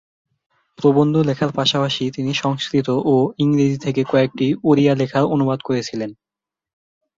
প্রবন্ধ 0.79 1.15
লেখার 1.27 1.51
পাশাপাশি 1.55 2.03
তিনি 2.11 2.31
সংস্কৃত 2.33 2.87
ও 3.05 3.15
ইংরেজি 3.37 3.77
থেকে 3.77 4.01
কয়েকটি 4.03 4.47
ওড়িয়া 4.63 4.93
লেখার 4.95 5.23
অনুবাদ 5.25 5.59
করেছিলেন। 5.61 6.11